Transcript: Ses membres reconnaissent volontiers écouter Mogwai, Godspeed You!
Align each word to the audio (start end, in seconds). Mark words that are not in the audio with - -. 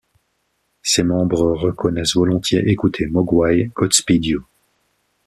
Ses 0.81 1.03
membres 1.03 1.51
reconnaissent 1.53 2.15
volontiers 2.15 2.67
écouter 2.71 3.05
Mogwai, 3.05 3.69
Godspeed 3.75 4.25
You! 4.25 4.43